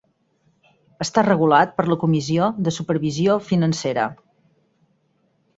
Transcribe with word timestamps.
Està 1.05 1.23
regulat 1.27 1.75
per 1.81 1.85
la 1.91 1.99
Comissió 2.05 2.49
de 2.69 2.73
Supervisió 2.79 3.39
Financera. 3.51 4.11